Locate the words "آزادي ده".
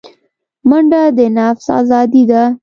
1.79-2.43